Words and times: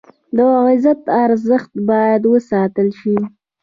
د 0.35 0.37
عزت 0.65 1.01
ارزښت 1.23 1.71
باید 1.89 2.21
وساتل 2.33 2.87
شي. 2.99 3.17